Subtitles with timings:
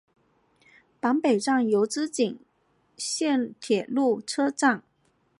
[0.99, 2.39] 坂北站筱之井
[2.97, 4.81] 线铁路车站。